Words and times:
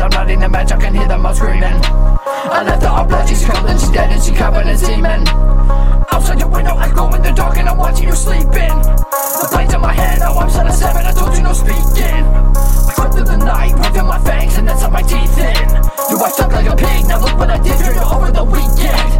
Gases, 0.00 0.16
I'm 0.16 0.26
not 0.26 0.30
in 0.30 0.40
the 0.40 0.48
match, 0.48 0.72
I 0.72 0.78
can 0.78 0.94
hear 0.94 1.06
them 1.06 1.26
all 1.26 1.34
screaming. 1.34 1.76
I 1.84 2.62
left 2.64 2.82
her 2.82 2.88
all 2.88 3.04
blood, 3.04 3.28
she's 3.28 3.44
cold 3.44 3.68
and 3.68 3.78
she's 3.78 3.90
dead 3.90 4.10
and 4.10 4.22
she 4.22 4.32
covered 4.32 4.66
in 4.66 4.76
semen. 4.76 5.28
Outside 6.10 6.40
your 6.40 6.48
window, 6.48 6.74
I 6.74 6.92
go 6.92 7.12
in 7.14 7.22
the 7.22 7.32
dark 7.32 7.58
and 7.58 7.68
I'm 7.68 7.76
watching 7.76 8.08
you 8.08 8.14
sleeping. 8.14 8.72
The 8.80 9.48
blades 9.52 9.74
in 9.74 9.80
my 9.80 9.92
head, 9.92 10.20
now 10.20 10.32
I'm 10.38 10.50
set 10.50 10.66
at 10.66 10.74
seven, 10.74 11.04
I 11.04 11.12
told 11.12 11.36
you 11.36 11.42
no 11.42 11.52
speaking. 11.52 12.24
I 12.88 12.92
crept 12.96 13.14
through 13.14 13.24
the 13.24 13.36
night, 13.36 13.74
within 13.76 14.06
my 14.06 14.18
fangs 14.24 14.56
and 14.56 14.68
then 14.68 14.76
set 14.78 14.92
my 14.92 15.02
teeth 15.02 15.38
in. 15.38 15.68
You 16.10 16.16
I 16.18 16.30
stuck 16.32 16.52
like 16.52 16.66
a 16.66 16.76
pig, 16.76 17.06
now 17.06 17.20
look 17.20 17.36
what 17.36 17.50
I 17.50 17.58
did 17.58 17.76
for 17.76 17.92
you 17.92 18.00
over 18.00 18.32
the 18.32 18.44
weekend. 18.44 19.10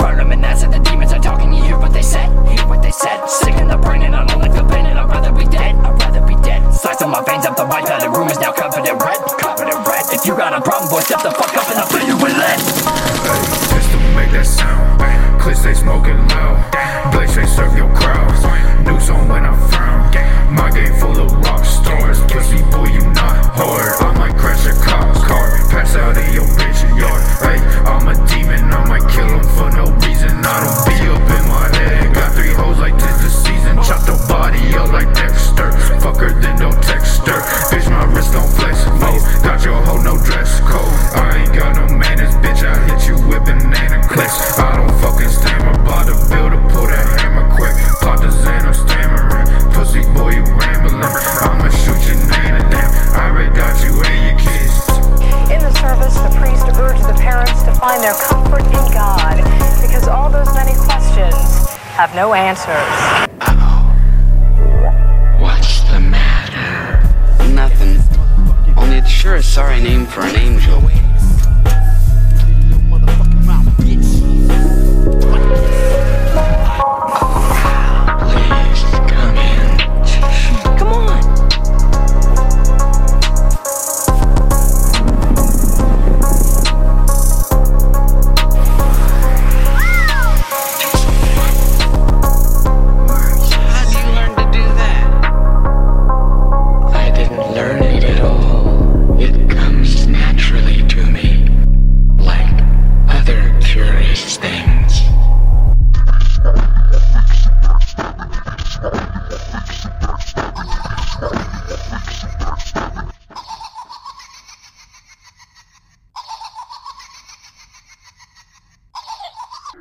Burn 0.00 0.16
them 0.16 0.32
in 0.32 0.44
acid, 0.44 0.72
the 0.72 0.80
demons 0.80 1.12
are 1.12 1.20
talking, 1.20 1.52
you. 1.52 1.64
Hear 1.64 1.78
what 1.78 1.92
they 1.92 2.02
said, 2.02 2.28
hear 2.48 2.66
what 2.66 2.82
they 2.82 2.90
said. 2.92 3.26
Sick 3.26 3.54
in 3.56 3.68
the 3.68 3.76
brain 3.76 4.02
and 4.02 4.14
I 4.14 4.24
don't 4.24 4.40
like 4.40 4.54
the 4.54 4.64
pain 4.64 4.86
and 4.86 4.98
I'd 4.98 5.10
rather 5.10 5.32
be 5.32 5.44
dead, 5.44 5.74
I'd 5.76 6.00
rather 6.00 6.24
be 6.26 6.36
dead. 6.42 6.62
Slice 6.72 7.02
on 7.02 7.10
my 7.10 7.22
veins 7.24 7.44
up 7.44 7.56
the 7.56 7.66
right 7.66 7.86
side, 7.86 8.02
the 8.02 8.10
room 8.10 8.28
is 8.28 8.38
now 8.38 8.52
covered 8.52 8.86
in 8.86 8.96
red, 8.98 9.20
smoking 15.96 16.28
loud. 16.28 17.12
Blaze 17.12 17.34
they 17.34 17.46
serve 17.46 17.76
your 17.76 17.88
crowd. 17.94 18.28
News 18.84 19.08
on 19.08 19.28
when 19.28 19.44
I 19.44 19.52
frown. 19.70 20.54
My 20.54 20.70
game 20.70 20.92
full 21.00 21.18
of 21.18 21.32
rock 21.44 21.64
stars. 21.64 22.20
Pussy 22.28 22.60
boy, 22.70 22.88
you 22.92 23.00
not 23.16 23.36
hard. 23.56 23.92
I 24.04 24.12
might 24.18 24.36
crash 24.36 24.66
a 24.66 24.74
cop's 24.84 25.24
car. 25.24 25.56
Pass 25.70 25.96
out 25.96 26.16
in 26.16 26.32
your 26.34 26.44
bitch 26.60 26.80
yard. 27.00 27.22
Hey, 27.40 27.58
I'm 27.88 28.08
a 28.08 28.14
demon. 28.28 28.64
I 28.72 28.84
might 28.88 29.08
kill 29.08 29.28
him 29.28 29.46
for 29.56 29.70
no 29.72 29.84
reason. 30.04 30.32
I 30.44 30.56
don't 30.64 30.80
be 30.84 30.96
up 31.08 31.28
in 31.38 31.44
my 31.48 31.66
head. 31.76 32.14
Got 32.14 32.34
three 32.34 32.52
hoes 32.52 32.78
like 32.78 32.96
tis 32.98 33.18
the 33.24 33.30
season. 33.30 33.76
Chop 33.82 34.04
the 34.04 34.16
body 34.28 34.76
up 34.76 34.92
like 34.92 35.12
Dexter. 35.14 35.72
Fuck 36.00 36.20
her, 36.20 36.32
then 36.40 36.58
don't 36.58 36.80
text 36.82 37.26
her. 37.26 37.40
Bitch, 37.72 37.88
my 37.88 38.04
wrist 38.12 38.32
don't 38.32 38.50
flex. 38.52 38.84
Oh, 39.00 39.40
got 39.42 39.64
your 39.64 39.80
hoe, 39.82 40.02
no 40.02 40.16
dress 40.18 40.60
code. 40.60 40.92
I 41.16 41.44
ain't 41.44 41.54
got 41.56 41.74
no 41.76 41.96
manners. 41.96 42.45
Have 61.96 62.14
no 62.14 62.34
answers. 62.34 63.35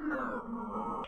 Oh, 0.03 1.03